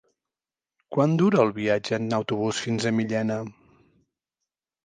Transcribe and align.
Quant 0.95 1.13
dura 1.19 1.43
el 1.43 1.53
viatge 1.59 1.99
en 2.01 2.17
autobús 2.21 2.65
fins 2.69 2.89
a 2.89 2.95
Millena? 3.01 3.39